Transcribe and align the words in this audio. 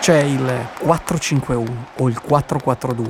C'è 0.00 0.20
il 0.20 0.68
4-5-1 0.84 1.66
o 1.96 2.08
il 2.08 2.20
4-4-2. 2.28 3.04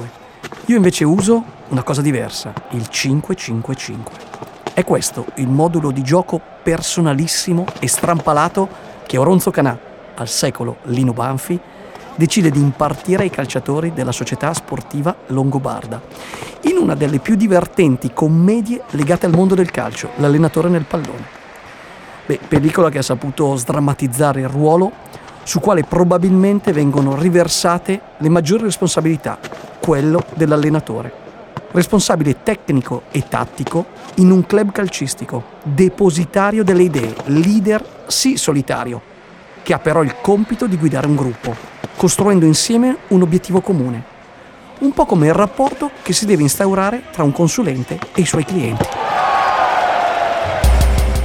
Io 0.67 0.77
invece 0.77 1.05
uso 1.05 1.45
una 1.69 1.83
cosa 1.83 2.01
diversa, 2.01 2.53
il 2.71 2.89
5-5-5. 2.91 3.97
È 4.73 4.83
questo 4.85 5.27
il 5.35 5.49
modulo 5.49 5.91
di 5.91 6.03
gioco 6.03 6.41
personalissimo 6.63 7.67
e 7.81 7.89
strampalato 7.89 8.69
che 9.07 9.19
Oronzo 9.19 9.51
Canà, 9.51 9.79
al 10.15 10.29
secolo 10.29 10.77
Lino 10.85 11.13
Banfi, 11.13 11.61
decide 12.15 12.51
di 12.51 12.61
impartire 12.61 13.25
ai 13.25 13.31
calciatori 13.31 13.93
della 13.93 14.13
società 14.13 14.55
sportiva 14.55 15.15
longobarda, 15.27 16.01
in 16.63 16.79
una 16.79 16.95
delle 16.95 17.19
più 17.19 17.35
divertenti 17.35 18.13
commedie 18.15 18.83
legate 18.91 19.27
al 19.27 19.33
mondo 19.33 19.55
del 19.55 19.71
calcio, 19.71 20.11
l'allenatore 20.17 20.71
nel 20.71 20.85
pallone. 20.85 21.35
Beh, 22.27 22.41
pellicola 22.49 22.89
che 22.89 22.99
ha 22.99 23.03
saputo 23.03 23.55
sdrammatizzare 23.55 24.41
il 24.41 24.49
ruolo 24.49 25.05
su 25.47 25.61
quale 25.61 25.85
probabilmente 25.85 26.73
vengono 26.73 27.15
riversate 27.15 28.01
le 28.17 28.29
maggiori 28.29 28.65
responsabilità, 28.65 29.39
quello 29.79 30.25
dell'allenatore. 30.35 31.13
Responsabile 31.71 32.43
tecnico 32.43 33.03
e 33.13 33.29
tattico 33.29 33.85
in 34.17 34.33
un 34.33 34.45
club 34.45 34.73
calcistico, 34.73 35.45
depositario 35.63 36.65
delle 36.65 36.83
idee, 36.83 37.15
leader 37.27 37.85
sì 38.07 38.37
solitario, 38.37 39.01
che 39.63 39.73
ha 39.73 39.79
però 39.79 40.03
il 40.03 40.17
compito 40.21 40.67
di 40.67 40.77
guidare 40.77 41.07
un 41.07 41.15
gruppo, 41.15 41.55
costruendo 41.95 42.45
insieme 42.45 42.97
un 43.09 43.23
obiettivo 43.23 43.61
comune. 43.61 44.03
Un 44.81 44.93
po' 44.93 45.07
come 45.07 45.29
il 45.29 45.33
rapporto 45.33 45.93
che 46.03 46.13
si 46.13 46.27
deve 46.27 46.43
instaurare 46.43 47.05
tra 47.13 47.23
un 47.23 47.31
consulente 47.31 48.01
e 48.15 48.23
i 48.23 48.27
suoi 48.27 48.45
clienti. 48.45 49.06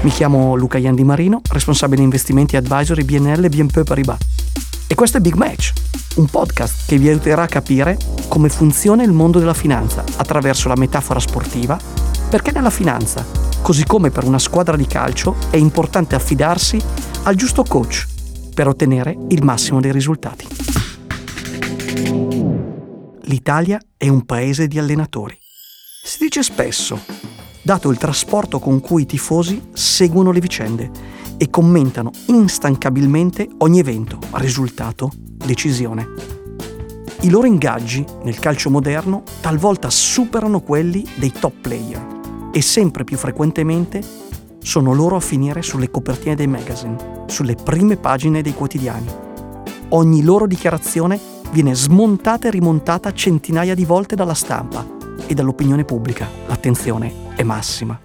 Mi 0.02 0.10
chiamo 0.10 0.56
Luca 0.56 0.80
Iandi 0.80 1.04
Marino, 1.04 1.42
responsabile 1.52 2.02
investimenti 2.02 2.56
advisory 2.56 3.04
BNL 3.04 3.48
BNP 3.50 3.84
Paribas. 3.84 4.18
E 4.88 4.96
questo 4.96 5.18
è 5.18 5.22
Big 5.22 5.36
Match, 5.36 5.74
un 6.16 6.26
podcast 6.26 6.88
che 6.88 6.98
vi 6.98 7.08
aiuterà 7.08 7.44
a 7.44 7.48
capire 7.48 8.00
come 8.28 8.50
funziona 8.50 9.04
il 9.04 9.12
mondo 9.12 9.38
della 9.38 9.54
finanza 9.54 10.04
attraverso 10.16 10.68
la 10.68 10.76
metafora 10.76 11.20
sportiva, 11.20 11.80
perché 12.30 12.52
nella 12.52 12.72
finanza, 12.72 13.24
così 13.62 13.86
come 13.86 14.10
per 14.10 14.24
una 14.24 14.40
squadra 14.40 14.76
di 14.76 14.88
calcio, 14.88 15.36
è 15.52 15.58
importante 15.58 16.16
affidarsi 16.16 16.82
al 17.24 17.36
giusto 17.36 17.64
coach 17.64 18.08
per 18.56 18.68
ottenere 18.68 19.16
il 19.30 19.44
massimo 19.44 19.80
dei 19.82 19.92
risultati. 19.92 20.48
L'Italia 23.26 23.80
è 23.98 24.08
un 24.08 24.26
paese 24.26 24.66
di 24.66 24.80
allenatori. 24.80 25.38
Si 26.04 26.18
dice 26.20 26.42
spesso, 26.42 27.00
dato 27.62 27.90
il 27.90 27.98
trasporto 27.98 28.60
con 28.60 28.80
cui 28.80 29.04
i 29.04 29.06
tifosi 29.06 29.70
seguono 29.74 30.32
le 30.32 30.40
vicende 30.40 30.90
e 31.38 31.50
commentano 31.50 32.12
instancabilmente 32.28 33.48
ogni 33.60 33.80
evento, 33.80 34.20
risultato, 34.34 35.12
decisione. 35.16 36.08
I 37.22 37.30
loro 37.30 37.46
ingaggi 37.46 38.04
nel 38.24 38.40
calcio 38.40 38.70
moderno 38.70 39.24
talvolta 39.42 39.90
superano 39.90 40.62
quelli 40.62 41.06
dei 41.16 41.32
top 41.32 41.54
player 41.62 42.20
e 42.52 42.62
sempre 42.62 43.04
più 43.04 43.18
frequentemente 43.18 44.04
sono 44.60 44.94
loro 44.94 45.16
a 45.16 45.20
finire 45.20 45.62
sulle 45.62 45.90
copertine 45.90 46.36
dei 46.36 46.48
magazine, 46.48 47.24
sulle 47.28 47.56
prime 47.56 47.98
pagine 47.98 48.42
dei 48.42 48.54
quotidiani. 48.54 49.08
Ogni 49.90 50.24
loro 50.24 50.48
dichiarazione 50.48 51.20
viene 51.52 51.76
smontata 51.76 52.48
e 52.48 52.52
rimontata 52.52 53.14
centinaia 53.14 53.76
di 53.76 53.86
volte 53.86 54.16
dalla 54.16 54.34
stampa 54.34 54.86
e 55.28 55.34
dall'opinione 55.34 55.84
pubblica. 55.84 56.28
L'attenzione 56.48 57.30
è 57.42 57.44
massima. 57.44 58.00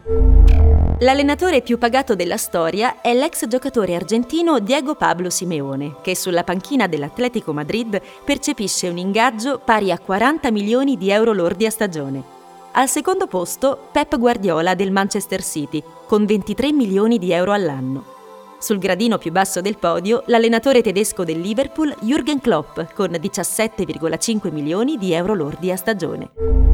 L'allenatore 1.01 1.61
più 1.61 1.77
pagato 1.77 2.15
della 2.15 2.39
storia 2.39 3.03
è 3.03 3.13
l'ex 3.13 3.47
giocatore 3.47 3.95
argentino 3.95 4.59
Diego 4.61 4.95
Pablo 4.95 5.29
Simeone, 5.29 5.97
che 6.03 6.17
sulla 6.17 6.43
panchina 6.43 6.87
dell'Atletico 6.87 7.53
Madrid 7.53 8.01
percepisce 8.25 8.89
un 8.89 8.97
ingaggio 8.97 9.61
pari 9.63 9.93
a 9.93 9.99
40 9.99 10.51
milioni 10.51 10.97
di 10.97 11.11
euro 11.11 11.35
lordi 11.35 11.67
a 11.67 11.71
stagione. 11.71 12.35
Al 12.73 12.89
secondo 12.89 13.27
posto 13.27 13.89
Pep 13.93 14.19
Guardiola 14.19 14.75
del 14.75 14.91
Manchester 14.91 15.43
City, 15.43 15.83
con 16.07 16.25
23 16.25 16.73
milioni 16.73 17.19
di 17.19 17.31
euro 17.33 17.53
all'anno. 17.53 18.15
Sul 18.59 18.79
gradino 18.79 19.19
più 19.19 19.33
basso 19.33 19.61
del 19.61 19.77
podio, 19.77 20.23
l'allenatore 20.27 20.81
tedesco 20.81 21.25
del 21.25 21.41
Liverpool 21.41 21.95
Jürgen 22.01 22.41
Klopp, 22.41 22.81
con 22.95 23.11
17,5 23.11 24.51
milioni 24.51 24.97
di 24.97 25.13
euro 25.13 25.35
lordi 25.35 25.71
a 25.71 25.77
stagione. 25.77 26.66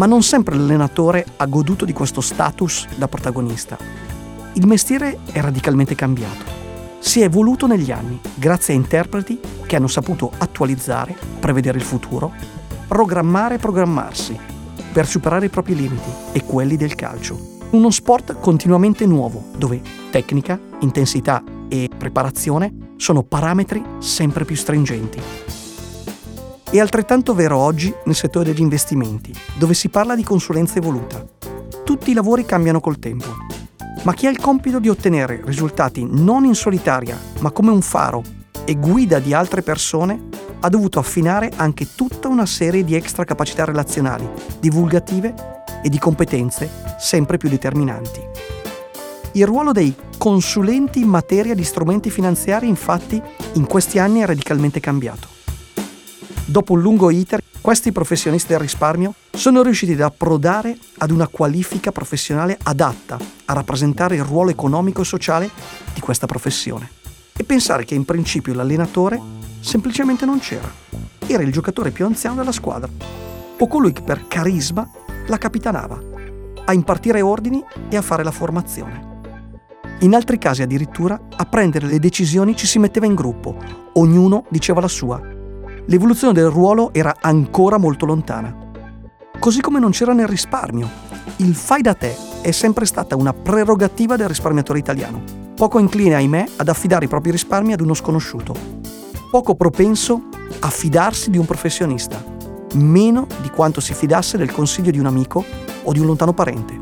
Ma 0.00 0.06
non 0.06 0.22
sempre 0.22 0.56
l'allenatore 0.56 1.26
ha 1.36 1.44
goduto 1.44 1.84
di 1.84 1.92
questo 1.92 2.22
status 2.22 2.86
da 2.96 3.06
protagonista. 3.06 3.76
Il 4.54 4.66
mestiere 4.66 5.18
è 5.30 5.42
radicalmente 5.42 5.94
cambiato. 5.94 6.42
Si 7.00 7.20
è 7.20 7.24
evoluto 7.24 7.66
negli 7.66 7.90
anni 7.90 8.18
grazie 8.34 8.72
a 8.72 8.78
interpreti 8.78 9.38
che 9.66 9.76
hanno 9.76 9.88
saputo 9.88 10.32
attualizzare, 10.38 11.14
prevedere 11.38 11.76
il 11.76 11.84
futuro 11.84 12.32
programmare 12.88 13.56
e 13.56 13.58
programmarsi 13.58 14.38
per 14.90 15.06
superare 15.06 15.46
i 15.46 15.50
propri 15.50 15.76
limiti 15.76 16.10
e 16.32 16.44
quelli 16.44 16.76
del 16.76 16.94
calcio. 16.94 17.58
Uno 17.72 17.90
sport 17.90 18.40
continuamente 18.40 19.04
nuovo, 19.04 19.50
dove 19.54 19.82
tecnica, 20.10 20.58
intensità 20.80 21.44
e 21.68 21.90
preparazione 21.94 22.94
sono 22.96 23.22
parametri 23.22 23.84
sempre 23.98 24.46
più 24.46 24.56
stringenti. 24.56 25.20
È 26.72 26.78
altrettanto 26.78 27.34
vero 27.34 27.56
oggi 27.56 27.92
nel 28.04 28.14
settore 28.14 28.44
degli 28.44 28.60
investimenti, 28.60 29.34
dove 29.58 29.74
si 29.74 29.88
parla 29.88 30.14
di 30.14 30.22
consulenza 30.22 30.78
evoluta. 30.78 31.26
Tutti 31.84 32.12
i 32.12 32.14
lavori 32.14 32.44
cambiano 32.44 32.78
col 32.78 33.00
tempo, 33.00 33.26
ma 34.04 34.14
chi 34.14 34.28
ha 34.28 34.30
il 34.30 34.38
compito 34.38 34.78
di 34.78 34.88
ottenere 34.88 35.42
risultati 35.44 36.06
non 36.08 36.44
in 36.44 36.54
solitaria, 36.54 37.18
ma 37.40 37.50
come 37.50 37.72
un 37.72 37.80
faro 37.82 38.22
e 38.64 38.76
guida 38.76 39.18
di 39.18 39.34
altre 39.34 39.62
persone, 39.62 40.28
ha 40.60 40.68
dovuto 40.68 41.00
affinare 41.00 41.50
anche 41.56 41.88
tutta 41.96 42.28
una 42.28 42.46
serie 42.46 42.84
di 42.84 42.94
extra 42.94 43.24
capacità 43.24 43.64
relazionali, 43.64 44.30
divulgative 44.60 45.34
e 45.82 45.88
di 45.88 45.98
competenze 45.98 46.70
sempre 47.00 47.36
più 47.36 47.48
determinanti. 47.48 48.20
Il 49.32 49.44
ruolo 49.44 49.72
dei 49.72 49.92
consulenti 50.16 51.00
in 51.00 51.08
materia 51.08 51.56
di 51.56 51.64
strumenti 51.64 52.10
finanziari 52.10 52.68
infatti 52.68 53.20
in 53.54 53.66
questi 53.66 53.98
anni 53.98 54.20
è 54.20 54.26
radicalmente 54.26 54.78
cambiato. 54.78 55.39
Dopo 56.50 56.72
un 56.72 56.80
lungo 56.80 57.10
iter, 57.10 57.40
questi 57.60 57.92
professionisti 57.92 58.48
del 58.48 58.58
risparmio 58.58 59.14
sono 59.30 59.62
riusciti 59.62 59.92
ad 59.92 60.00
approdare 60.00 60.76
ad 60.98 61.12
una 61.12 61.28
qualifica 61.28 61.92
professionale 61.92 62.58
adatta 62.60 63.16
a 63.44 63.52
rappresentare 63.52 64.16
il 64.16 64.24
ruolo 64.24 64.50
economico 64.50 65.02
e 65.02 65.04
sociale 65.04 65.48
di 65.94 66.00
questa 66.00 66.26
professione. 66.26 66.90
E 67.36 67.44
pensare 67.44 67.84
che 67.84 67.94
in 67.94 68.04
principio 68.04 68.52
l'allenatore 68.52 69.20
semplicemente 69.60 70.26
non 70.26 70.40
c'era. 70.40 70.68
Era 71.24 71.44
il 71.44 71.52
giocatore 71.52 71.92
più 71.92 72.04
anziano 72.04 72.34
della 72.34 72.50
squadra, 72.50 72.90
o 73.56 73.66
colui 73.68 73.92
che 73.92 74.02
per 74.02 74.26
carisma 74.26 74.90
la 75.28 75.38
capitanava, 75.38 76.02
a 76.64 76.72
impartire 76.72 77.20
ordini 77.20 77.62
e 77.88 77.96
a 77.96 78.02
fare 78.02 78.24
la 78.24 78.32
formazione. 78.32 79.20
In 80.00 80.16
altri 80.16 80.36
casi 80.38 80.62
addirittura 80.62 81.28
a 81.30 81.44
prendere 81.44 81.86
le 81.86 82.00
decisioni 82.00 82.56
ci 82.56 82.66
si 82.66 82.80
metteva 82.80 83.06
in 83.06 83.14
gruppo, 83.14 83.54
ognuno 83.92 84.46
diceva 84.48 84.80
la 84.80 84.88
sua. 84.88 85.38
L'evoluzione 85.86 86.32
del 86.32 86.50
ruolo 86.50 86.92
era 86.92 87.16
ancora 87.20 87.78
molto 87.78 88.06
lontana. 88.06 88.68
Così 89.38 89.60
come 89.60 89.80
non 89.80 89.90
c'era 89.90 90.12
nel 90.12 90.28
risparmio. 90.28 90.88
Il 91.36 91.54
fai 91.54 91.80
da 91.80 91.94
te 91.94 92.14
è 92.42 92.50
sempre 92.50 92.84
stata 92.84 93.16
una 93.16 93.32
prerogativa 93.32 94.16
del 94.16 94.28
risparmiatore 94.28 94.78
italiano, 94.78 95.22
poco 95.54 95.78
incline, 95.78 96.14
ahimè, 96.14 96.46
ad 96.56 96.68
affidare 96.68 97.06
i 97.06 97.08
propri 97.08 97.30
risparmi 97.30 97.72
ad 97.72 97.80
uno 97.80 97.94
sconosciuto, 97.94 98.54
poco 99.30 99.54
propenso 99.54 100.28
a 100.60 100.68
fidarsi 100.68 101.30
di 101.30 101.38
un 101.38 101.46
professionista, 101.46 102.22
meno 102.74 103.26
di 103.40 103.50
quanto 103.50 103.80
si 103.80 103.94
fidasse 103.94 104.36
del 104.36 104.52
consiglio 104.52 104.90
di 104.90 104.98
un 104.98 105.06
amico 105.06 105.44
o 105.82 105.92
di 105.92 106.00
un 106.00 106.06
lontano 106.06 106.32
parente. 106.32 106.78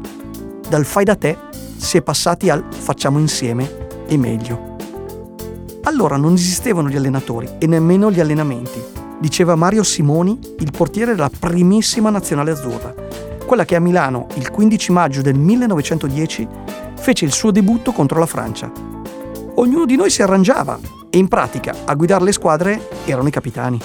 Dal 0.69 0.85
fai 0.85 1.05
da 1.05 1.15
te 1.15 1.37
si 1.77 1.97
è 1.97 2.03
passati 2.03 2.51
al 2.51 2.65
facciamo 2.69 3.19
insieme 3.19 3.87
e 4.07 4.17
meglio. 4.17 4.68
Allora 5.89 6.19
non 6.19 6.35
esistevano 6.35 6.91
gli 6.91 6.97
allenatori 6.97 7.49
e 7.59 7.67
nemmeno 7.67 8.11
gli 8.11 8.21
allenamenti, 8.21 8.79
diceva 9.19 9.55
Mario 9.55 9.83
Simoni, 9.83 10.39
il 10.59 10.71
portiere 10.71 11.15
della 11.15 11.31
primissima 11.31 12.11
nazionale 12.11 12.51
azzurra, 12.51 12.95
quella 13.47 13.65
che 13.65 13.75
a 13.75 13.81
Milano 13.81 14.27
il 14.35 14.51
15 14.51 14.93
maggio 14.93 15.23
del 15.23 15.39
1910 15.39 16.47
fece 16.97 17.25
il 17.25 17.33
suo 17.33 17.51
debutto 17.51 17.93
contro 17.93 18.19
la 18.19 18.27
Francia. 18.27 18.71
Ognuno 19.55 19.87
di 19.87 19.97
noi 19.97 20.11
si 20.11 20.21
arrangiava, 20.21 20.79
e 21.09 21.17
in 21.17 21.27
pratica 21.27 21.75
a 21.87 21.95
guidare 21.95 22.25
le 22.25 22.33
squadre 22.33 22.87
erano 23.07 23.29
i 23.29 23.33
capitani. 23.33 23.81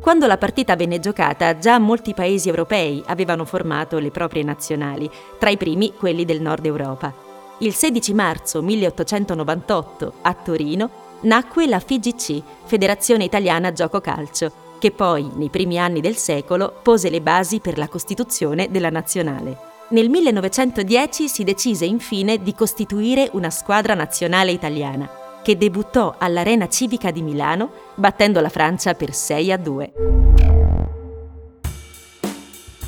Quando 0.00 0.26
la 0.26 0.38
partita 0.38 0.76
venne 0.76 0.98
giocata, 0.98 1.58
già 1.58 1.78
molti 1.78 2.14
paesi 2.14 2.48
europei 2.48 3.02
avevano 3.04 3.44
formato 3.44 3.98
le 3.98 4.10
proprie 4.10 4.44
nazionali, 4.44 5.10
tra 5.38 5.50
i 5.50 5.58
primi 5.58 5.92
quelli 5.92 6.24
del 6.24 6.40
nord 6.40 6.64
Europa. 6.64 7.23
Il 7.58 7.72
16 7.72 8.14
marzo 8.14 8.62
1898, 8.62 10.14
a 10.22 10.34
Torino, 10.34 10.90
nacque 11.20 11.66
la 11.66 11.78
FIGC, 11.78 12.42
Federazione 12.64 13.24
Italiana 13.24 13.72
Gioco 13.72 14.00
Calcio, 14.00 14.52
che 14.80 14.90
poi, 14.90 15.30
nei 15.36 15.50
primi 15.50 15.78
anni 15.78 16.00
del 16.00 16.16
secolo, 16.16 16.74
pose 16.82 17.10
le 17.10 17.20
basi 17.20 17.60
per 17.60 17.78
la 17.78 17.86
costituzione 17.86 18.70
della 18.70 18.90
nazionale. 18.90 19.56
Nel 19.90 20.10
1910 20.10 21.28
si 21.28 21.44
decise 21.44 21.84
infine 21.84 22.42
di 22.42 22.54
costituire 22.54 23.30
una 23.32 23.50
squadra 23.50 23.94
nazionale 23.94 24.50
italiana. 24.50 25.08
che 25.44 25.58
debuttò 25.58 26.14
all'Arena 26.18 26.68
Civica 26.68 27.10
di 27.10 27.20
Milano 27.20 27.70
battendo 27.94 28.40
la 28.40 28.48
Francia 28.48 28.94
per 28.94 29.12
6 29.12 29.52
a 29.52 29.56
2. 29.58 29.92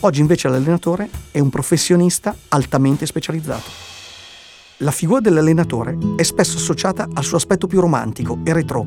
Oggi 0.00 0.20
invece 0.20 0.48
l'allenatore 0.48 1.10
è 1.30 1.38
un 1.38 1.50
professionista 1.50 2.34
altamente 2.48 3.04
specializzato. 3.04 3.85
La 4.81 4.90
figura 4.90 5.20
dell'allenatore 5.20 5.96
è 6.17 6.23
spesso 6.23 6.58
associata 6.58 7.08
al 7.11 7.25
suo 7.25 7.38
aspetto 7.38 7.67
più 7.67 7.81
romantico 7.81 8.40
e 8.44 8.52
retro, 8.52 8.87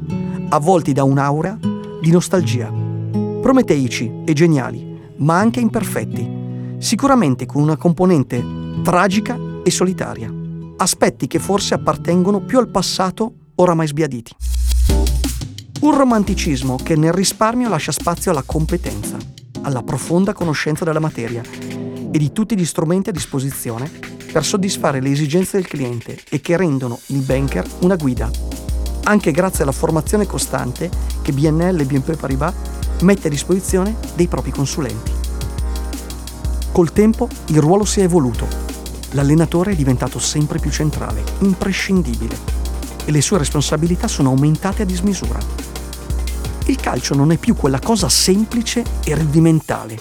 avvolti 0.49 0.93
da 0.93 1.03
un'aura 1.03 1.57
di 1.99 2.11
nostalgia. 2.11 2.71
Prometeici 2.71 4.21
e 4.23 4.33
geniali, 4.33 5.13
ma 5.15 5.39
anche 5.39 5.59
imperfetti, 5.59 6.77
sicuramente 6.77 7.47
con 7.47 7.63
una 7.63 7.75
componente 7.75 8.45
tragica 8.83 9.35
e 9.63 9.71
solitaria, 9.71 10.31
aspetti 10.77 11.25
che 11.25 11.39
forse 11.39 11.73
appartengono 11.73 12.41
più 12.41 12.59
al 12.59 12.69
passato 12.69 13.33
oramai 13.55 13.87
sbiaditi. 13.87 14.35
Un 15.81 15.97
romanticismo 15.97 16.75
che 16.75 16.95
nel 16.95 17.13
risparmio 17.13 17.67
lascia 17.67 17.91
spazio 17.91 18.29
alla 18.29 18.43
competenza, 18.45 19.17
alla 19.63 19.81
profonda 19.81 20.33
conoscenza 20.33 20.85
della 20.85 20.99
materia 20.99 21.41
e 21.41 22.17
di 22.19 22.31
tutti 22.31 22.55
gli 22.55 22.65
strumenti 22.65 23.09
a 23.09 23.11
disposizione 23.11 24.18
per 24.31 24.45
soddisfare 24.45 25.01
le 25.01 25.11
esigenze 25.11 25.57
del 25.57 25.67
cliente 25.67 26.17
e 26.29 26.41
che 26.41 26.55
rendono 26.55 26.99
il 27.07 27.21
banker 27.21 27.67
una 27.79 27.95
guida, 27.95 28.29
anche 29.03 29.31
grazie 29.31 29.63
alla 29.63 29.71
formazione 29.71 30.27
costante 30.27 30.89
che 31.21 31.33
BNL 31.33 31.79
e 31.79 31.85
BNP 31.85 32.15
Paribas 32.15 32.53
mette 33.01 33.27
a 33.27 33.31
disposizione 33.31 33.95
dei 34.15 34.27
propri 34.27 34.51
consulenti. 34.51 35.11
Col 36.71 36.91
tempo 36.91 37.27
il 37.47 37.59
ruolo 37.59 37.85
si 37.85 37.99
è 38.01 38.03
evoluto. 38.03 38.47
L'allenatore 39.11 39.71
è 39.71 39.75
diventato 39.75 40.19
sempre 40.19 40.59
più 40.59 40.69
centrale, 40.69 41.23
imprescindibile, 41.39 42.37
e 43.05 43.11
le 43.11 43.21
sue 43.21 43.39
responsabilità 43.39 44.07
sono 44.07 44.29
aumentate 44.29 44.83
a 44.83 44.85
dismisura. 44.85 45.39
Il 46.67 46.75
calcio 46.75 47.15
non 47.15 47.31
è 47.31 47.37
più 47.37 47.55
quella 47.55 47.79
cosa 47.79 48.07
semplice 48.07 48.83
e 49.03 49.15
rudimentale, 49.15 49.99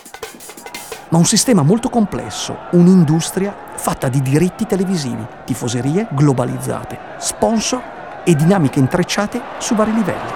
ma 1.11 1.19
un 1.19 1.25
sistema 1.25 1.63
molto 1.63 1.89
complesso, 1.89 2.57
un'industria 2.73 3.55
fatta 3.75 4.09
di 4.09 4.21
diritti 4.21 4.67
televisivi, 4.67 5.27
tifoserie 5.45 6.09
globalizzate, 6.11 6.99
sponsor 7.19 7.83
e 8.25 8.35
dinamiche 8.35 8.79
intrecciate 8.79 9.41
su 9.59 9.75
vari 9.75 9.95
livelli. 9.95 10.31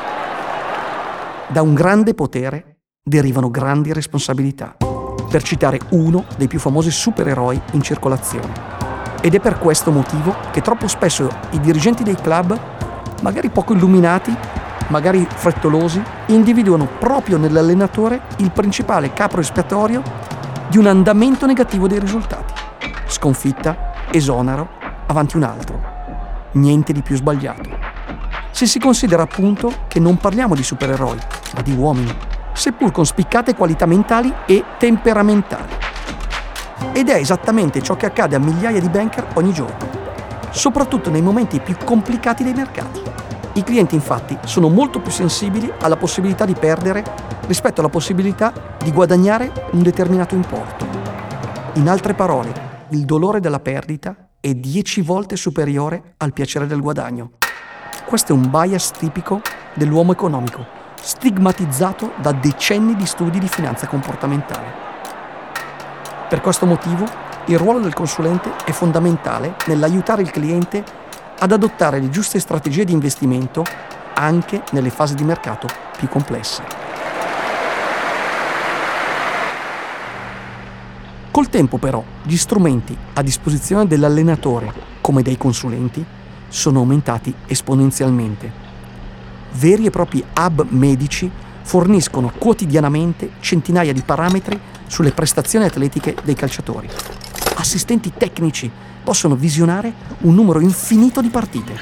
Da 1.48 1.60
un 1.60 1.74
grande 1.74 2.14
potere 2.14 2.78
derivano 3.02 3.50
grandi 3.50 3.92
responsabilità 3.92 4.76
per 5.28 5.42
citare 5.42 5.80
uno 5.90 6.24
dei 6.36 6.46
più 6.46 6.58
famosi 6.58 6.90
supereroi 6.90 7.60
in 7.72 7.82
circolazione. 7.82 8.70
Ed 9.20 9.34
è 9.34 9.40
per 9.40 9.58
questo 9.58 9.90
motivo 9.90 10.34
che 10.52 10.62
troppo 10.62 10.88
spesso 10.88 11.28
i 11.50 11.60
dirigenti 11.60 12.02
dei 12.02 12.16
club, 12.16 12.58
magari 13.20 13.50
poco 13.50 13.72
illuminati, 13.72 14.34
magari 14.88 15.26
frettolosi, 15.28 16.02
individuano 16.26 16.86
proprio 16.98 17.38
nell'allenatore 17.38 18.22
il 18.38 18.50
principale 18.50 19.12
capro 19.12 19.40
espiatorio 19.40 20.02
di 20.72 20.78
un 20.78 20.86
andamento 20.86 21.44
negativo 21.44 21.86
dei 21.86 21.98
risultati. 21.98 22.54
Sconfitta, 23.04 23.92
esonero, 24.10 24.70
avanti 25.04 25.36
un 25.36 25.42
altro. 25.42 25.78
Niente 26.52 26.94
di 26.94 27.02
più 27.02 27.14
sbagliato. 27.14 27.69
Se 28.52 28.64
si 28.64 28.78
considera 28.78 29.24
appunto 29.24 29.70
che 29.86 30.00
non 30.00 30.16
parliamo 30.16 30.54
di 30.54 30.62
supereroi, 30.62 31.19
ma 31.54 31.60
di 31.60 31.74
uomini 31.74 32.16
seppur 32.54 32.90
con 32.90 33.04
spiccate 33.04 33.54
qualità 33.54 33.84
mentali 33.84 34.32
e 34.46 34.64
temperamentali. 34.78 35.74
Ed 36.92 37.10
è 37.10 37.16
esattamente 37.16 37.82
ciò 37.82 37.94
che 37.94 38.06
accade 38.06 38.36
a 38.36 38.38
migliaia 38.38 38.80
di 38.80 38.88
banker 38.88 39.26
ogni 39.34 39.52
giorno, 39.52 39.90
soprattutto 40.52 41.10
nei 41.10 41.20
momenti 41.20 41.60
più 41.60 41.76
complicati 41.84 42.44
dei 42.44 42.54
mercati. 42.54 43.02
I 43.54 43.62
clienti 43.62 43.94
infatti 43.94 44.38
sono 44.46 44.70
molto 44.70 45.00
più 45.00 45.10
sensibili 45.10 45.70
alla 45.80 45.96
possibilità 45.96 46.46
di 46.46 46.54
perdere 46.54 47.04
rispetto 47.46 47.80
alla 47.80 47.90
possibilità 47.90 48.52
di 48.82 48.92
guadagnare 48.92 49.68
un 49.72 49.82
determinato 49.82 50.34
importo. 50.34 50.86
In 51.74 51.88
altre 51.88 52.14
parole, 52.14 52.70
il 52.90 53.04
dolore 53.04 53.40
della 53.40 53.60
perdita 53.60 54.28
è 54.40 54.54
10 54.54 55.02
volte 55.02 55.36
superiore 55.36 56.14
al 56.18 56.32
piacere 56.32 56.66
del 56.66 56.80
guadagno. 56.80 57.32
Questo 58.04 58.32
è 58.32 58.36
un 58.36 58.50
bias 58.50 58.90
tipico 58.90 59.40
dell'uomo 59.74 60.12
economico 60.12 60.80
stigmatizzato 61.02 62.12
da 62.20 62.32
decenni 62.32 62.94
di 62.94 63.06
studi 63.06 63.38
di 63.38 63.48
finanza 63.48 63.86
comportamentale. 63.86 64.90
Per 66.28 66.40
questo 66.40 66.64
motivo, 66.64 67.04
il 67.46 67.58
ruolo 67.58 67.80
del 67.80 67.92
consulente 67.92 68.52
è 68.64 68.70
fondamentale 68.70 69.56
nell'aiutare 69.66 70.22
il 70.22 70.30
cliente 70.30 70.84
ad 71.38 71.50
adottare 71.50 71.98
le 71.98 72.08
giuste 72.08 72.38
strategie 72.38 72.84
di 72.84 72.92
investimento 72.92 73.64
anche 74.14 74.62
nelle 74.70 74.90
fasi 74.90 75.14
di 75.14 75.24
mercato 75.24 75.66
più 75.96 76.08
complesse. 76.08 76.91
Col 81.32 81.49
tempo 81.49 81.79
però 81.79 82.05
gli 82.23 82.37
strumenti 82.37 82.96
a 83.14 83.23
disposizione 83.23 83.88
dell'allenatore 83.88 84.73
come 85.00 85.23
dei 85.23 85.37
consulenti 85.37 86.05
sono 86.49 86.79
aumentati 86.79 87.34
esponenzialmente 87.46 88.70
veri 89.52 89.87
e 89.87 89.90
propri 89.90 90.25
hub 90.38 90.67
medici 90.70 91.31
forniscono 91.62 92.32
quotidianamente 92.37 93.32
centinaia 93.40 93.93
di 93.93 94.02
parametri 94.02 94.58
sulle 94.87 95.12
prestazioni 95.12 95.64
atletiche 95.64 96.17
dei 96.23 96.34
calciatori. 96.34 96.88
Assistenti 97.56 98.12
tecnici 98.17 98.70
possono 99.02 99.34
visionare 99.34 99.93
un 100.20 100.34
numero 100.34 100.61
infinito 100.61 101.20
di 101.20 101.29
partite, 101.29 101.75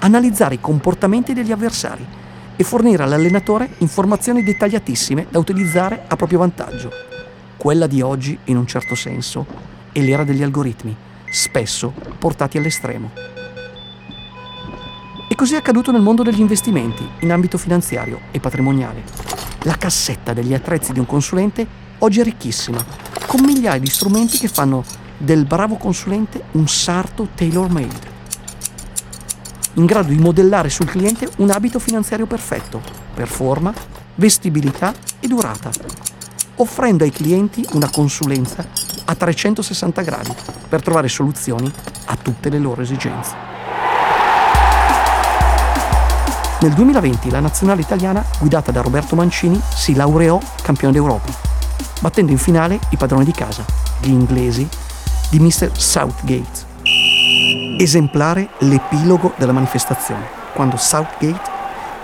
analizzare 0.00 0.54
i 0.54 0.60
comportamenti 0.60 1.32
degli 1.32 1.52
avversari 1.52 2.06
e 2.56 2.64
fornire 2.64 3.02
all'allenatore 3.02 3.74
informazioni 3.78 4.42
dettagliatissime 4.42 5.26
da 5.30 5.38
utilizzare 5.38 6.04
a 6.06 6.16
proprio 6.16 6.38
vantaggio. 6.38 7.13
Quella 7.56 7.86
di 7.86 8.00
oggi, 8.02 8.38
in 8.44 8.56
un 8.56 8.66
certo 8.66 8.94
senso, 8.94 9.46
è 9.92 10.00
l'era 10.00 10.24
degli 10.24 10.42
algoritmi, 10.42 10.94
spesso 11.30 11.92
portati 12.18 12.58
all'estremo. 12.58 13.10
E 15.28 15.34
così 15.34 15.54
è 15.54 15.58
accaduto 15.58 15.90
nel 15.90 16.02
mondo 16.02 16.22
degli 16.22 16.40
investimenti, 16.40 17.08
in 17.20 17.32
ambito 17.32 17.56
finanziario 17.56 18.20
e 18.30 18.40
patrimoniale. 18.40 19.02
La 19.62 19.76
cassetta 19.76 20.32
degli 20.32 20.52
attrezzi 20.52 20.92
di 20.92 20.98
un 20.98 21.06
consulente 21.06 21.66
oggi 21.98 22.20
è 22.20 22.24
ricchissima, 22.24 22.84
con 23.26 23.44
migliaia 23.44 23.80
di 23.80 23.88
strumenti 23.88 24.38
che 24.38 24.48
fanno 24.48 24.84
del 25.16 25.44
bravo 25.44 25.76
consulente 25.76 26.42
un 26.52 26.68
sarto 26.68 27.28
tailor-made, 27.34 28.12
in 29.74 29.86
grado 29.86 30.08
di 30.08 30.18
modellare 30.18 30.68
sul 30.68 30.86
cliente 30.86 31.28
un 31.38 31.50
abito 31.50 31.78
finanziario 31.78 32.26
perfetto, 32.26 32.80
per 33.14 33.28
forma, 33.28 33.72
vestibilità 34.16 34.92
e 35.18 35.26
durata, 35.26 35.70
offrendo 36.56 37.04
ai 37.04 37.10
clienti 37.10 37.66
una 37.72 37.90
consulenza 37.90 38.64
a 39.04 39.14
360 39.14 40.02
gradi 40.02 40.34
per 40.68 40.82
trovare 40.82 41.08
soluzioni 41.08 41.70
a 42.06 42.16
tutte 42.16 42.48
le 42.48 42.58
loro 42.58 42.82
esigenze. 42.82 43.52
Nel 46.60 46.72
2020 46.72 47.30
la 47.30 47.40
nazionale 47.40 47.82
italiana, 47.82 48.24
guidata 48.38 48.72
da 48.72 48.80
Roberto 48.80 49.14
Mancini, 49.14 49.60
si 49.68 49.94
laureò 49.94 50.40
campione 50.62 50.94
d'Europa, 50.94 51.30
battendo 52.00 52.32
in 52.32 52.38
finale 52.38 52.78
i 52.90 52.96
padroni 52.96 53.24
di 53.24 53.32
casa, 53.32 53.64
gli 54.00 54.08
inglesi, 54.08 54.66
di 55.28 55.40
Mr. 55.40 55.70
Southgate. 55.76 56.72
Esemplare 57.78 58.48
l'epilogo 58.60 59.34
della 59.36 59.52
manifestazione, 59.52 60.26
quando 60.54 60.78
Southgate, 60.78 61.50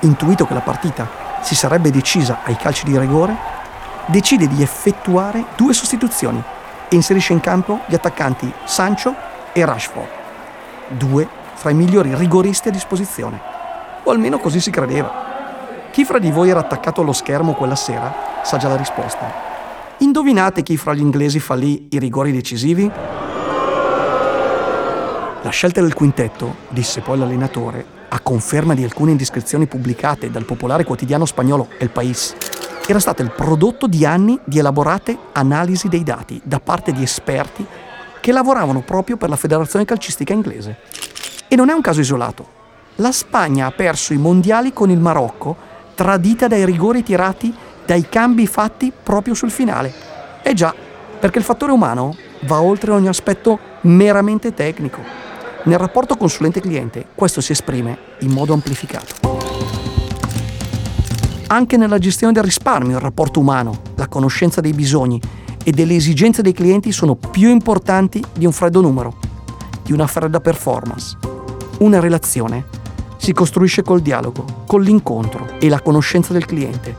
intuito 0.00 0.46
che 0.46 0.52
la 0.52 0.60
partita 0.60 1.08
si 1.40 1.54
sarebbe 1.54 1.90
decisa 1.90 2.40
ai 2.44 2.56
calci 2.56 2.84
di 2.84 2.98
rigore, 2.98 3.58
decide 4.06 4.48
di 4.48 4.62
effettuare 4.62 5.44
due 5.56 5.72
sostituzioni 5.72 6.42
e 6.88 6.94
inserisce 6.94 7.32
in 7.32 7.40
campo 7.40 7.80
gli 7.86 7.94
attaccanti 7.94 8.52
Sancho 8.64 9.14
e 9.52 9.64
Rashford, 9.64 10.08
due 10.88 11.28
fra 11.54 11.70
i 11.70 11.74
migliori 11.74 12.14
rigoristi 12.14 12.68
a 12.68 12.72
disposizione 12.72 13.40
o 14.02 14.10
almeno 14.10 14.38
così 14.38 14.60
si 14.60 14.70
credeva. 14.70 15.28
Chi 15.90 16.04
fra 16.04 16.18
di 16.18 16.30
voi 16.30 16.50
era 16.50 16.60
attaccato 16.60 17.00
allo 17.00 17.12
schermo 17.12 17.54
quella 17.54 17.76
sera 17.76 18.12
sa 18.42 18.56
già 18.56 18.68
la 18.68 18.76
risposta. 18.76 19.48
Indovinate 19.98 20.62
chi 20.62 20.76
fra 20.76 20.94
gli 20.94 21.00
inglesi 21.00 21.40
fallì 21.40 21.88
i 21.90 21.98
rigori 21.98 22.32
decisivi? 22.32 22.90
La 25.42 25.50
scelta 25.50 25.80
del 25.80 25.94
quintetto, 25.94 26.56
disse 26.68 27.00
poi 27.00 27.18
l'allenatore, 27.18 27.84
a 28.08 28.20
conferma 28.20 28.74
di 28.74 28.84
alcune 28.84 29.12
indiscrezioni 29.12 29.66
pubblicate 29.66 30.30
dal 30.30 30.44
popolare 30.44 30.84
quotidiano 30.84 31.24
spagnolo 31.24 31.68
El 31.78 31.90
País, 31.90 32.34
era 32.90 33.00
stata 33.00 33.22
il 33.22 33.30
prodotto 33.30 33.86
di 33.86 34.04
anni 34.04 34.38
di 34.44 34.58
elaborate 34.58 35.16
analisi 35.32 35.88
dei 35.88 36.02
dati 36.02 36.40
da 36.44 36.60
parte 36.60 36.92
di 36.92 37.02
esperti 37.02 37.64
che 38.20 38.32
lavoravano 38.32 38.80
proprio 38.82 39.16
per 39.16 39.28
la 39.28 39.36
Federazione 39.36 39.84
Calcistica 39.84 40.32
Inglese. 40.32 40.78
E 41.48 41.56
non 41.56 41.70
è 41.70 41.72
un 41.72 41.80
caso 41.80 42.00
isolato 42.00 42.58
la 43.00 43.12
Spagna 43.12 43.66
ha 43.66 43.70
perso 43.70 44.12
i 44.12 44.18
mondiali 44.18 44.74
con 44.74 44.90
il 44.90 44.98
Marocco, 44.98 45.56
tradita 45.94 46.48
dai 46.48 46.66
rigori 46.66 47.02
tirati 47.02 47.52
dai 47.86 48.06
cambi 48.08 48.46
fatti 48.46 48.92
proprio 49.02 49.32
sul 49.32 49.50
finale. 49.50 49.92
Eh 50.42 50.52
già, 50.52 50.74
perché 51.18 51.38
il 51.38 51.44
fattore 51.44 51.72
umano 51.72 52.14
va 52.40 52.60
oltre 52.60 52.92
ogni 52.92 53.08
aspetto 53.08 53.58
meramente 53.82 54.52
tecnico. 54.52 55.00
Nel 55.62 55.78
rapporto 55.78 56.16
consulente-cliente 56.16 57.06
questo 57.14 57.40
si 57.40 57.52
esprime 57.52 57.98
in 58.20 58.32
modo 58.32 58.52
amplificato. 58.52 59.39
Anche 61.52 61.76
nella 61.76 61.98
gestione 61.98 62.32
del 62.32 62.44
risparmio 62.44 62.96
il 62.96 63.02
rapporto 63.02 63.40
umano, 63.40 63.82
la 63.96 64.06
conoscenza 64.06 64.60
dei 64.60 64.72
bisogni 64.72 65.20
e 65.64 65.72
delle 65.72 65.96
esigenze 65.96 66.42
dei 66.42 66.52
clienti 66.52 66.92
sono 66.92 67.16
più 67.16 67.48
importanti 67.50 68.22
di 68.32 68.46
un 68.46 68.52
freddo 68.52 68.80
numero, 68.80 69.16
di 69.82 69.92
una 69.92 70.06
fredda 70.06 70.38
performance. 70.38 71.18
Una 71.78 71.98
relazione 71.98 72.66
si 73.16 73.32
costruisce 73.32 73.82
col 73.82 74.00
dialogo, 74.00 74.62
con 74.64 74.80
l'incontro 74.80 75.58
e 75.58 75.68
la 75.68 75.80
conoscenza 75.80 76.32
del 76.32 76.46
cliente, 76.46 76.94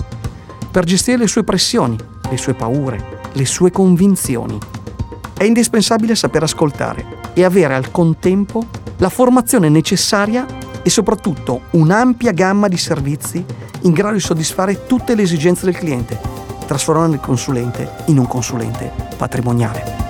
per 0.69 0.83
gestire 0.83 1.19
le 1.19 1.27
sue 1.27 1.45
pressioni, 1.45 1.95
le 2.29 2.37
sue 2.37 2.53
paure, 2.53 3.21
le 3.31 3.45
sue 3.45 3.71
convinzioni. 3.71 4.57
È 5.31 5.45
indispensabile 5.45 6.13
saper 6.13 6.43
ascoltare 6.43 7.19
e 7.31 7.45
avere 7.45 7.73
al 7.73 7.89
contempo 7.89 8.65
la 8.97 9.09
formazione 9.09 9.69
necessaria 9.69 10.45
e 10.83 10.89
soprattutto 10.89 11.61
un'ampia 11.71 12.31
gamma 12.31 12.67
di 12.67 12.77
servizi 12.77 13.43
in 13.81 13.91
grado 13.91 14.15
di 14.15 14.19
soddisfare 14.19 14.85
tutte 14.85 15.15
le 15.15 15.21
esigenze 15.21 15.65
del 15.65 15.77
cliente, 15.77 16.19
trasformando 16.65 17.15
il 17.15 17.21
consulente 17.21 17.89
in 18.05 18.17
un 18.17 18.27
consulente 18.27 18.91
patrimoniale. 19.17 20.09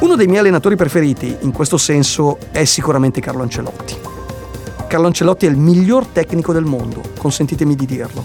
Uno 0.00 0.14
dei 0.14 0.26
miei 0.26 0.40
allenatori 0.40 0.76
preferiti 0.76 1.36
in 1.40 1.52
questo 1.52 1.78
senso 1.78 2.38
è 2.50 2.64
sicuramente 2.64 3.20
Carlo 3.20 3.42
Ancelotti. 3.42 3.96
Carlo 4.86 5.06
Ancelotti 5.06 5.46
è 5.46 5.48
il 5.48 5.56
miglior 5.56 6.06
tecnico 6.06 6.52
del 6.52 6.64
mondo, 6.64 7.02
consentitemi 7.18 7.74
di 7.74 7.86
dirlo, 7.86 8.24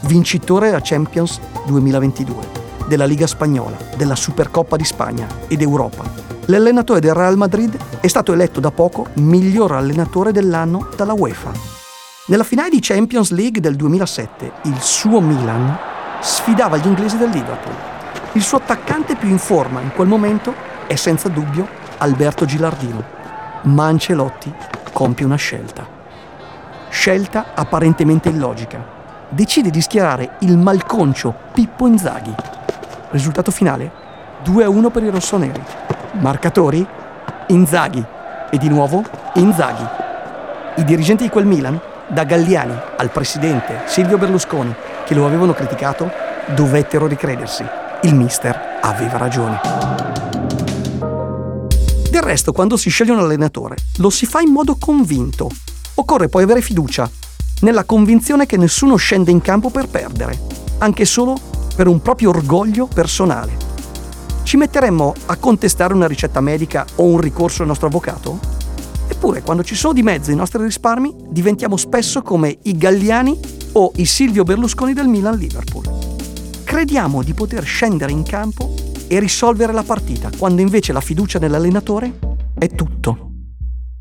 vincitore 0.00 0.66
della 0.66 0.80
Champions 0.82 1.40
2022 1.66 2.60
della 2.86 3.06
Liga 3.06 3.26
Spagnola, 3.26 3.76
della 3.96 4.14
Supercoppa 4.14 4.76
di 4.76 4.84
Spagna 4.84 5.26
ed 5.48 5.62
Europa. 5.62 6.21
L'allenatore 6.46 7.00
del 7.00 7.14
Real 7.14 7.36
Madrid 7.36 7.76
è 8.00 8.06
stato 8.08 8.32
eletto 8.32 8.58
da 8.58 8.70
poco 8.70 9.08
miglior 9.14 9.72
allenatore 9.72 10.32
dell'anno 10.32 10.88
dalla 10.96 11.12
UEFA. 11.12 11.52
Nella 12.26 12.42
finale 12.42 12.70
di 12.70 12.80
Champions 12.80 13.30
League 13.30 13.60
del 13.60 13.76
2007, 13.76 14.52
il 14.62 14.80
suo 14.80 15.20
Milan 15.20 15.78
sfidava 16.20 16.76
gli 16.76 16.86
inglesi 16.86 17.16
del 17.16 17.30
Liverpool. 17.30 17.74
Il 18.32 18.42
suo 18.42 18.58
attaccante 18.58 19.14
più 19.14 19.28
in 19.28 19.38
forma 19.38 19.80
in 19.80 19.92
quel 19.94 20.08
momento 20.08 20.54
è 20.86 20.96
senza 20.96 21.28
dubbio 21.28 21.68
Alberto 21.98 22.44
Gilardino. 22.44 23.04
Ma 23.62 23.86
Ancelotti 23.86 24.52
compie 24.92 25.24
una 25.24 25.36
scelta. 25.36 25.86
Scelta 26.88 27.54
apparentemente 27.54 28.28
illogica. 28.28 28.84
Decide 29.28 29.70
di 29.70 29.80
schierare 29.80 30.36
il 30.40 30.58
malconcio 30.58 31.34
Pippo 31.52 31.86
Inzaghi 31.86 32.34
Risultato 33.12 33.50
finale 33.50 33.92
2-1 34.42 34.90
per 34.90 35.02
i 35.02 35.10
rossoneri. 35.10 35.62
Marcatori 36.20 36.86
Inzaghi 37.48 38.04
e 38.50 38.58
di 38.58 38.68
nuovo 38.68 39.02
Inzaghi. 39.34 39.84
I 40.76 40.84
dirigenti 40.84 41.24
di 41.24 41.30
quel 41.30 41.46
Milan, 41.46 41.80
da 42.08 42.24
Galliani 42.24 42.78
al 42.96 43.10
presidente 43.10 43.82
Silvio 43.86 44.18
Berlusconi, 44.18 44.74
che 45.04 45.14
lo 45.14 45.26
avevano 45.26 45.54
criticato, 45.54 46.10
dovettero 46.54 47.06
ricredersi. 47.06 47.64
Il 48.02 48.14
mister 48.14 48.78
aveva 48.82 49.16
ragione. 49.16 49.60
Del 52.10 52.22
resto, 52.22 52.52
quando 52.52 52.76
si 52.76 52.90
sceglie 52.90 53.12
un 53.12 53.20
allenatore, 53.20 53.76
lo 53.96 54.10
si 54.10 54.26
fa 54.26 54.40
in 54.40 54.50
modo 54.50 54.76
convinto. 54.78 55.48
Occorre 55.94 56.28
poi 56.28 56.42
avere 56.42 56.60
fiducia, 56.60 57.08
nella 57.60 57.84
convinzione 57.84 58.44
che 58.44 58.58
nessuno 58.58 58.96
scende 58.96 59.30
in 59.30 59.40
campo 59.40 59.70
per 59.70 59.88
perdere, 59.88 60.38
anche 60.78 61.06
solo 61.06 61.36
per 61.74 61.86
un 61.86 62.02
proprio 62.02 62.30
orgoglio 62.30 62.86
personale. 62.86 63.71
Ci 64.42 64.56
metteremmo 64.56 65.14
a 65.26 65.36
contestare 65.36 65.94
una 65.94 66.06
ricetta 66.06 66.40
medica 66.40 66.84
o 66.96 67.04
un 67.04 67.20
ricorso 67.20 67.62
al 67.62 67.68
nostro 67.68 67.86
avvocato? 67.86 68.38
Eppure, 69.08 69.42
quando 69.42 69.62
ci 69.62 69.74
sono 69.74 69.92
di 69.92 70.02
mezzo 70.02 70.30
i 70.30 70.36
nostri 70.36 70.62
risparmi, 70.62 71.14
diventiamo 71.28 71.76
spesso 71.76 72.22
come 72.22 72.58
i 72.62 72.76
Galliani 72.76 73.38
o 73.72 73.92
i 73.96 74.04
Silvio 74.04 74.42
Berlusconi 74.42 74.92
del 74.92 75.06
Milan-Liverpool. 75.06 75.84
Crediamo 76.64 77.22
di 77.22 77.32
poter 77.34 77.64
scendere 77.64 78.12
in 78.12 78.24
campo 78.24 78.74
e 79.06 79.18
risolvere 79.20 79.72
la 79.72 79.84
partita, 79.84 80.30
quando 80.36 80.60
invece 80.60 80.92
la 80.92 81.00
fiducia 81.00 81.38
nell'allenatore 81.38 82.18
è 82.58 82.68
tutto. 82.68 83.30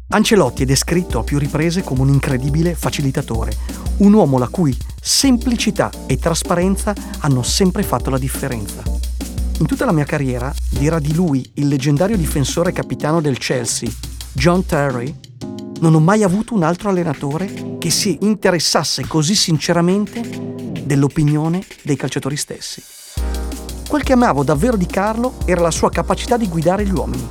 Ancelotti 0.09 0.63
è 0.63 0.65
descritto 0.65 1.19
a 1.19 1.23
più 1.23 1.37
riprese 1.37 1.83
come 1.83 2.01
un 2.01 2.09
incredibile 2.09 2.75
facilitatore, 2.75 3.51
un 3.97 4.11
uomo 4.13 4.37
la 4.37 4.47
cui 4.47 4.75
semplicità 5.01 5.89
e 6.07 6.17
trasparenza 6.17 6.93
hanno 7.19 7.43
sempre 7.43 7.83
fatto 7.83 8.09
la 8.09 8.17
differenza. 8.17 8.90
In 9.61 9.67
tutta 9.67 9.85
la 9.85 9.91
mia 9.91 10.05
carriera, 10.05 10.51
dirà 10.71 10.97
di 10.97 11.13
lui 11.13 11.47
il 11.53 11.67
leggendario 11.67 12.17
difensore 12.17 12.71
capitano 12.71 13.21
del 13.21 13.37
Chelsea, 13.37 13.87
John 14.31 14.65
Terry, 14.65 15.15
non 15.81 15.93
ho 15.93 15.99
mai 15.99 16.23
avuto 16.23 16.55
un 16.55 16.63
altro 16.63 16.89
allenatore 16.89 17.77
che 17.77 17.91
si 17.91 18.17
interessasse 18.21 19.05
così 19.05 19.35
sinceramente 19.35 20.23
dell'opinione 20.83 21.63
dei 21.83 21.95
calciatori 21.95 22.37
stessi. 22.37 22.81
Quel 23.87 24.01
che 24.01 24.13
amavo 24.13 24.43
davvero 24.43 24.77
di 24.77 24.87
Carlo 24.87 25.35
era 25.45 25.61
la 25.61 25.69
sua 25.69 25.91
capacità 25.91 26.37
di 26.37 26.49
guidare 26.49 26.83
gli 26.83 26.91
uomini. 26.91 27.27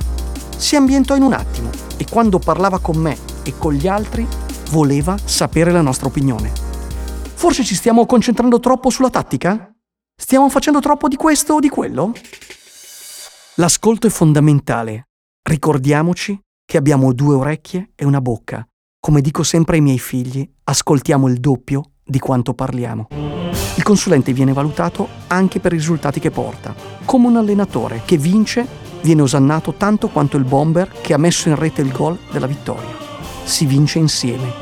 Si 0.55 0.77
ambientò 0.77 1.17
in 1.17 1.23
un 1.23 1.33
attimo 1.33 1.69
e 1.97 2.05
quando 2.09 2.39
parlava 2.39 2.79
con 2.79 2.95
me 2.95 3.17
e 3.43 3.55
con 3.57 3.73
gli 3.73 3.89
altri 3.89 4.25
voleva 4.69 5.17
sapere 5.21 5.73
la 5.73 5.81
nostra 5.81 6.07
opinione. 6.07 6.49
Forse 7.33 7.65
ci 7.65 7.75
stiamo 7.75 8.05
concentrando 8.05 8.61
troppo 8.61 8.89
sulla 8.89 9.09
tattica? 9.09 9.65
Stiamo 10.21 10.49
facendo 10.49 10.79
troppo 10.79 11.07
di 11.07 11.15
questo 11.15 11.55
o 11.55 11.59
di 11.59 11.67
quello? 11.67 12.13
L'ascolto 13.55 14.05
è 14.05 14.09
fondamentale. 14.11 15.07
Ricordiamoci 15.41 16.39
che 16.63 16.77
abbiamo 16.77 17.11
due 17.11 17.33
orecchie 17.33 17.89
e 17.95 18.05
una 18.05 18.21
bocca. 18.21 18.63
Come 18.99 19.21
dico 19.21 19.41
sempre 19.41 19.77
ai 19.77 19.81
miei 19.81 19.97
figli, 19.97 20.47
ascoltiamo 20.65 21.27
il 21.27 21.39
doppio 21.39 21.93
di 22.05 22.19
quanto 22.19 22.53
parliamo. 22.53 23.07
Il 23.75 23.81
consulente 23.81 24.31
viene 24.31 24.53
valutato 24.53 25.07
anche 25.25 25.59
per 25.59 25.73
i 25.73 25.77
risultati 25.77 26.19
che 26.19 26.29
porta, 26.29 26.75
come 27.03 27.25
un 27.25 27.37
allenatore 27.37 28.03
che 28.05 28.17
vince 28.17 28.65
viene 29.01 29.23
osannato 29.23 29.73
tanto 29.73 30.09
quanto 30.09 30.37
il 30.37 30.43
bomber 30.43 31.01
che 31.01 31.15
ha 31.15 31.17
messo 31.17 31.49
in 31.49 31.55
rete 31.55 31.81
il 31.81 31.91
gol 31.91 32.17
della 32.31 32.47
vittoria. 32.47 32.95
Si 33.43 33.65
vince 33.65 33.97
insieme. 33.97 34.53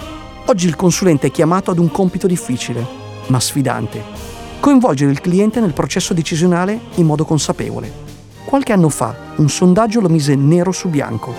Oggi 0.46 0.68
il 0.68 0.78
consulente 0.78 1.28
è 1.28 1.32
chiamato 1.32 1.70
ad 1.70 1.80
un 1.80 1.92
compito 1.92 2.28
difficile, 2.28 2.84
ma 3.28 3.42
sfidante. 3.42 4.29
Coinvolgere 4.60 5.12
il 5.12 5.22
cliente 5.22 5.62
nel 5.62 5.72
processo 5.72 6.14
decisionale 6.14 6.78
in 6.96 7.06
modo 7.06 7.24
consapevole. 7.24 8.08
Qualche 8.44 8.74
anno 8.74 8.90
fa 8.90 9.16
un 9.38 9.48
sondaggio 9.48 10.02
lo 10.02 10.10
mise 10.10 10.36
nero 10.36 10.74
su 10.74 10.90
bianco. 10.90 11.34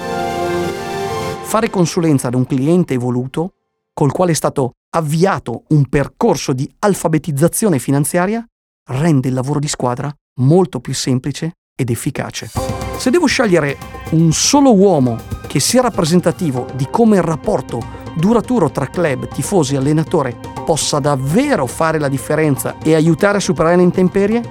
Fare 1.42 1.68
consulenza 1.68 2.28
ad 2.28 2.34
un 2.34 2.46
cliente 2.46 2.94
evoluto, 2.94 3.52
col 3.92 4.10
quale 4.10 4.32
è 4.32 4.34
stato 4.34 4.72
avviato 4.96 5.64
un 5.68 5.86
percorso 5.86 6.54
di 6.54 6.68
alfabetizzazione 6.78 7.78
finanziaria, 7.78 8.42
rende 8.88 9.28
il 9.28 9.34
lavoro 9.34 9.58
di 9.58 9.68
squadra 9.68 10.10
molto 10.40 10.80
più 10.80 10.94
semplice 10.94 11.52
ed 11.76 11.90
efficace. 11.90 12.50
Se 12.96 13.10
devo 13.10 13.26
scegliere 13.26 13.76
un 14.12 14.32
solo 14.32 14.74
uomo 14.74 15.18
che 15.46 15.60
sia 15.60 15.82
rappresentativo 15.82 16.66
di 16.74 16.88
come 16.90 17.16
il 17.16 17.22
rapporto 17.22 17.99
duraturo 18.14 18.70
tra 18.70 18.86
club, 18.86 19.28
tifosi 19.28 19.74
e 19.74 19.78
allenatore 19.78 20.36
possa 20.64 20.98
davvero 20.98 21.66
fare 21.66 21.98
la 21.98 22.08
differenza 22.08 22.76
e 22.82 22.94
aiutare 22.94 23.38
a 23.38 23.40
superare 23.40 23.76
le 23.76 23.82
intemperie, 23.82 24.42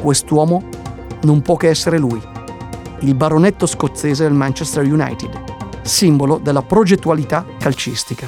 quest'uomo 0.00 0.68
non 1.22 1.40
può 1.42 1.56
che 1.56 1.68
essere 1.68 1.98
lui, 1.98 2.22
il 3.00 3.14
baronetto 3.14 3.66
scozzese 3.66 4.24
del 4.24 4.32
Manchester 4.32 4.84
United, 4.84 5.82
simbolo 5.82 6.38
della 6.38 6.62
progettualità 6.62 7.44
calcistica. 7.58 8.26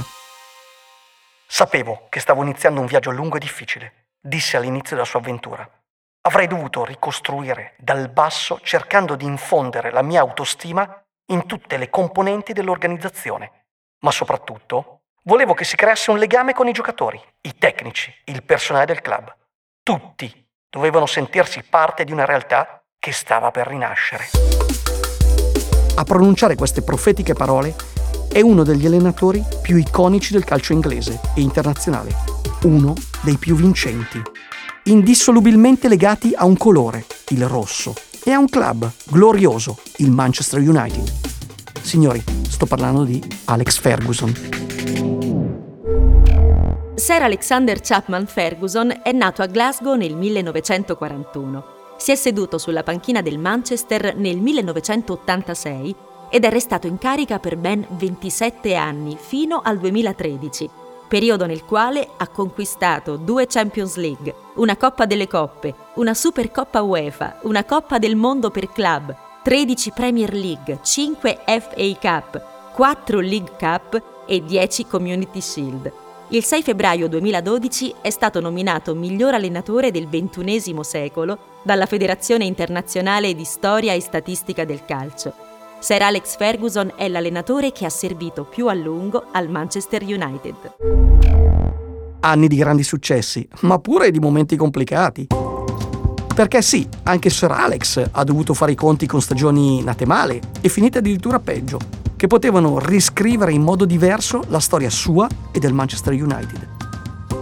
Sapevo 1.46 2.06
che 2.08 2.20
stavo 2.20 2.42
iniziando 2.42 2.80
un 2.80 2.86
viaggio 2.86 3.10
lungo 3.10 3.36
e 3.36 3.40
difficile, 3.40 4.08
disse 4.20 4.56
all'inizio 4.56 4.96
della 4.96 5.06
sua 5.06 5.20
avventura. 5.20 5.68
Avrei 6.22 6.48
dovuto 6.48 6.84
ricostruire 6.84 7.74
dal 7.78 8.10
basso 8.10 8.58
cercando 8.62 9.14
di 9.14 9.24
infondere 9.24 9.92
la 9.92 10.02
mia 10.02 10.20
autostima 10.20 11.00
in 11.26 11.46
tutte 11.46 11.76
le 11.76 11.88
componenti 11.88 12.52
dell'organizzazione, 12.52 13.65
ma 14.06 14.12
soprattutto 14.12 15.00
volevo 15.24 15.52
che 15.52 15.64
si 15.64 15.74
creasse 15.74 16.12
un 16.12 16.18
legame 16.18 16.54
con 16.54 16.68
i 16.68 16.72
giocatori, 16.72 17.20
i 17.40 17.58
tecnici, 17.58 18.14
il 18.26 18.44
personale 18.44 18.84
del 18.86 19.00
club. 19.00 19.34
Tutti 19.82 20.46
dovevano 20.70 21.06
sentirsi 21.06 21.64
parte 21.68 22.04
di 22.04 22.12
una 22.12 22.24
realtà 22.24 22.80
che 23.00 23.10
stava 23.10 23.50
per 23.50 23.66
rinascere. 23.66 24.26
A 25.96 26.04
pronunciare 26.04 26.54
queste 26.54 26.82
profetiche 26.82 27.32
parole 27.32 27.74
è 28.30 28.40
uno 28.40 28.62
degli 28.62 28.86
allenatori 28.86 29.42
più 29.60 29.76
iconici 29.76 30.32
del 30.32 30.44
calcio 30.44 30.72
inglese 30.72 31.18
e 31.34 31.40
internazionale, 31.40 32.14
uno 32.62 32.94
dei 33.22 33.38
più 33.38 33.56
vincenti 33.56 34.22
indissolubilmente 34.84 35.88
legati 35.88 36.32
a 36.36 36.44
un 36.44 36.56
colore, 36.56 37.06
il 37.30 37.44
rosso, 37.48 37.92
e 38.22 38.30
a 38.30 38.38
un 38.38 38.48
club 38.48 38.88
glorioso, 39.06 39.78
il 39.96 40.12
Manchester 40.12 40.60
United. 40.60 41.12
Signori, 41.82 42.35
sto 42.56 42.64
parlando 42.64 43.04
di 43.04 43.22
Alex 43.44 43.78
Ferguson. 43.78 44.32
Sir 46.94 47.20
Alexander 47.20 47.80
Chapman 47.82 48.26
Ferguson 48.26 49.00
è 49.02 49.12
nato 49.12 49.42
a 49.42 49.46
Glasgow 49.46 49.94
nel 49.94 50.16
1941. 50.16 51.64
Si 51.98 52.12
è 52.12 52.14
seduto 52.14 52.56
sulla 52.56 52.82
panchina 52.82 53.20
del 53.20 53.38
Manchester 53.38 54.16
nel 54.16 54.38
1986 54.38 55.94
ed 56.30 56.44
è 56.44 56.48
restato 56.48 56.86
in 56.86 56.96
carica 56.96 57.38
per 57.38 57.58
ben 57.58 57.86
27 57.90 58.74
anni, 58.74 59.18
fino 59.20 59.60
al 59.62 59.78
2013, 59.78 60.70
periodo 61.08 61.44
nel 61.44 61.62
quale 61.62 62.08
ha 62.16 62.28
conquistato 62.28 63.16
due 63.16 63.46
Champions 63.46 63.96
League, 63.96 64.34
una 64.54 64.78
Coppa 64.78 65.04
delle 65.04 65.28
Coppe, 65.28 65.74
una 65.96 66.14
Supercoppa 66.14 66.80
UEFA, 66.80 67.40
una 67.42 67.64
Coppa 67.64 67.98
del 67.98 68.16
Mondo 68.16 68.50
per 68.50 68.72
club, 68.72 69.14
13 69.46 69.92
Premier 69.92 70.34
League, 70.34 70.80
5 70.82 71.38
FA 71.44 71.98
Cup, 72.00 72.72
4 72.74 73.20
League 73.20 73.52
Cup 73.56 74.24
e 74.26 74.42
10 74.42 74.86
Community 74.86 75.40
Shield. 75.40 75.92
Il 76.30 76.42
6 76.42 76.62
febbraio 76.64 77.06
2012 77.06 77.94
è 78.02 78.10
stato 78.10 78.40
nominato 78.40 78.96
miglior 78.96 79.34
allenatore 79.34 79.92
del 79.92 80.08
XXI 80.08 80.76
secolo 80.80 81.38
dalla 81.62 81.86
Federazione 81.86 82.44
internazionale 82.44 83.36
di 83.36 83.44
storia 83.44 83.92
e 83.92 84.00
statistica 84.00 84.64
del 84.64 84.84
calcio. 84.84 85.32
Sir 85.78 86.02
Alex 86.02 86.36
Ferguson 86.36 86.94
è 86.96 87.06
l'allenatore 87.06 87.70
che 87.70 87.84
ha 87.84 87.90
servito 87.90 88.42
più 88.46 88.66
a 88.66 88.74
lungo 88.74 89.26
al 89.30 89.48
Manchester 89.48 90.02
United. 90.02 90.74
Anni 92.18 92.48
di 92.48 92.56
grandi 92.56 92.82
successi, 92.82 93.48
ma 93.60 93.78
pure 93.78 94.10
di 94.10 94.18
momenti 94.18 94.56
complicati. 94.56 95.45
Perché 96.36 96.60
sì, 96.60 96.86
anche 97.04 97.30
Sir 97.30 97.50
Alex 97.50 98.10
ha 98.12 98.22
dovuto 98.22 98.52
fare 98.52 98.72
i 98.72 98.74
conti 98.74 99.06
con 99.06 99.22
stagioni 99.22 99.82
nate 99.82 100.04
male 100.04 100.38
e 100.60 100.68
finite 100.68 100.98
addirittura 100.98 101.40
peggio, 101.40 101.78
che 102.14 102.26
potevano 102.26 102.78
riscrivere 102.78 103.52
in 103.52 103.62
modo 103.62 103.86
diverso 103.86 104.42
la 104.48 104.60
storia 104.60 104.90
sua 104.90 105.26
e 105.50 105.58
del 105.58 105.72
Manchester 105.72 106.12
United. 106.12 106.68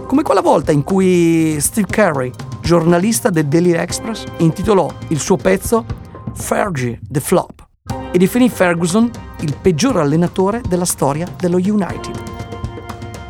Come 0.07 0.21
quella 0.21 0.39
volta 0.39 0.71
in 0.71 0.83
cui 0.83 1.57
Steve 1.59 1.87
Carey, 1.89 2.31
giornalista 2.61 3.29
del 3.29 3.47
Daily 3.47 3.73
Express, 3.73 4.23
intitolò 4.37 4.89
il 5.09 5.19
suo 5.19 5.35
pezzo 5.35 5.85
Fergie 6.33 7.01
the 7.05 7.19
Flop 7.19 7.67
e 8.13 8.17
definì 8.17 8.47
Ferguson 8.49 9.11
il 9.41 9.57
peggior 9.61 9.97
allenatore 9.97 10.61
della 10.65 10.85
storia 10.85 11.27
dello 11.37 11.57
United. 11.57 12.23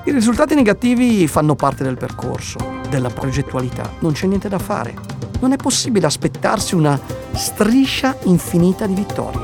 I 0.04 0.12
risultati 0.12 0.54
negativi 0.54 1.28
fanno 1.28 1.56
parte 1.56 1.84
del 1.84 1.98
percorso, 1.98 2.60
della 2.88 3.10
progettualità, 3.10 3.94
non 4.02 4.12
c'è 4.12 4.28
niente 4.28 4.48
da 4.48 4.60
fare. 4.60 5.15
Non 5.40 5.52
è 5.52 5.56
possibile 5.58 6.06
aspettarsi 6.06 6.76
una 6.76 7.00
striscia 7.34 8.18
infinita 8.24 8.86
di 8.86 8.94
vittorie. 8.94 9.42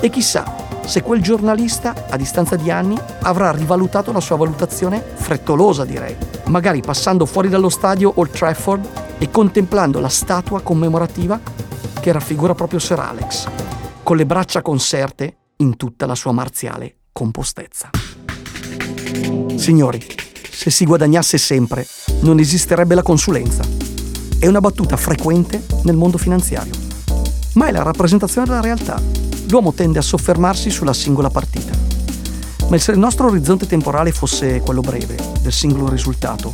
E 0.00 0.10
chissà 0.10 0.62
se 0.84 1.02
quel 1.02 1.22
giornalista, 1.22 1.94
a 2.10 2.16
distanza 2.16 2.56
di 2.56 2.70
anni, 2.70 2.98
avrà 3.22 3.50
rivalutato 3.52 4.12
la 4.12 4.20
sua 4.20 4.36
valutazione 4.36 5.02
frettolosa, 5.14 5.84
direi, 5.84 6.14
magari 6.46 6.80
passando 6.80 7.24
fuori 7.24 7.48
dallo 7.48 7.68
stadio 7.68 8.12
Old 8.16 8.30
Trafford 8.30 8.88
e 9.18 9.30
contemplando 9.30 10.00
la 10.00 10.08
statua 10.08 10.60
commemorativa 10.60 11.40
che 12.00 12.12
raffigura 12.12 12.54
proprio 12.54 12.80
Sir 12.80 12.98
Alex, 12.98 13.46
con 14.02 14.16
le 14.16 14.26
braccia 14.26 14.60
conserte 14.60 15.36
in 15.56 15.76
tutta 15.76 16.04
la 16.04 16.16
sua 16.16 16.32
marziale 16.32 16.96
compostezza. 17.12 17.90
Signori, 19.54 20.04
se 20.50 20.70
si 20.70 20.84
guadagnasse 20.84 21.38
sempre, 21.38 21.86
non 22.22 22.40
esisterebbe 22.40 22.94
la 22.94 23.02
consulenza. 23.02 23.81
È 24.42 24.48
una 24.48 24.58
battuta 24.58 24.96
frequente 24.96 25.64
nel 25.84 25.94
mondo 25.94 26.18
finanziario, 26.18 26.72
ma 27.52 27.68
è 27.68 27.70
la 27.70 27.84
rappresentazione 27.84 28.44
della 28.44 28.60
realtà. 28.60 29.00
L'uomo 29.48 29.72
tende 29.72 30.00
a 30.00 30.02
soffermarsi 30.02 30.68
sulla 30.68 30.92
singola 30.92 31.30
partita. 31.30 31.70
Ma 32.68 32.76
se 32.76 32.90
il 32.90 32.98
nostro 32.98 33.28
orizzonte 33.28 33.68
temporale 33.68 34.10
fosse 34.10 34.58
quello 34.58 34.80
breve, 34.80 35.16
del 35.42 35.52
singolo 35.52 35.88
risultato, 35.88 36.52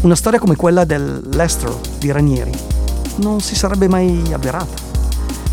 una 0.00 0.14
storia 0.14 0.38
come 0.38 0.56
quella 0.56 0.84
del 0.84 1.22
Leicester 1.34 1.78
di 1.98 2.10
Ranieri 2.10 2.52
non 3.16 3.42
si 3.42 3.54
sarebbe 3.54 3.88
mai 3.88 4.32
avverata. 4.32 4.72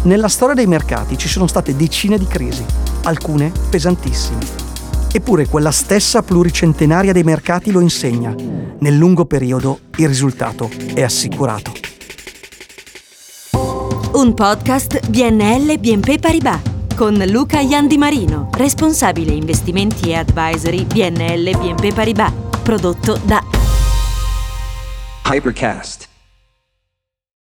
Nella 0.04 0.30
storia 0.30 0.56
dei 0.56 0.66
mercati 0.66 1.18
ci 1.18 1.28
sono 1.28 1.46
state 1.46 1.76
decine 1.76 2.18
di 2.18 2.26
crisi, 2.26 2.64
alcune 3.04 3.52
pesantissime. 3.70 4.69
Eppure 5.12 5.48
quella 5.48 5.72
stessa 5.72 6.22
pluricentenaria 6.22 7.14
dei 7.14 7.24
mercati 7.24 7.72
lo 7.72 7.80
insegna. 7.80 8.34
Nel 8.80 8.96
lungo 8.96 9.26
periodo 9.26 9.80
il 9.98 10.08
risultato 10.08 10.70
è 10.94 11.02
assicurato. 11.02 11.72
Un 14.14 14.34
podcast 14.34 15.08
BNL 15.10 15.80
BNP 15.80 16.20
Paribas 16.20 16.60
con 16.96 17.16
Luca 17.28 17.62
Iandi 17.62 17.98
Marino, 17.98 18.50
responsabile 18.54 19.32
investimenti 19.32 20.10
e 20.10 20.16
advisory 20.16 20.84
BNL 20.84 21.58
BNP 21.58 21.94
Paribas, 21.94 22.34
prodotto 22.62 23.18
da 23.24 23.42
Hypercast. 25.24 26.09